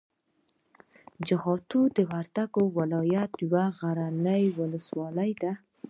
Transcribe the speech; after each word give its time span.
جغتو 1.27 1.79
د 1.95 1.97
وردګو 2.11 2.63
د 2.69 2.73
ولایت 2.77 3.31
یوه 3.43 3.63
غرنۍ 3.77 4.43
ولسوالي 4.59 5.31
ده. 5.41 5.51